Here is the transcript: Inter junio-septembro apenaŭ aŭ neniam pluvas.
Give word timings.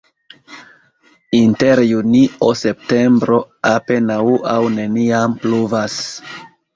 Inter 1.39 1.81
junio-septembro 1.89 3.37
apenaŭ 3.73 4.17
aŭ 4.55 4.57
neniam 4.79 5.37
pluvas. 5.45 5.99